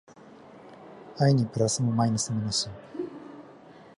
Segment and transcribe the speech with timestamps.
[1.19, 2.67] 愛にプラスもマイナスもなし